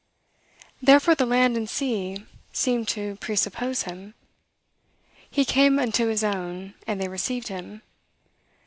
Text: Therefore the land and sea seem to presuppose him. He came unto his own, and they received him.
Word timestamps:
Therefore 0.81 1.13
the 1.13 1.27
land 1.27 1.55
and 1.55 1.69
sea 1.69 2.25
seem 2.51 2.87
to 2.87 3.17
presuppose 3.17 3.83
him. 3.83 4.15
He 5.29 5.45
came 5.45 5.77
unto 5.77 6.07
his 6.07 6.23
own, 6.23 6.73
and 6.87 6.99
they 6.99 7.07
received 7.07 7.49
him. 7.49 7.83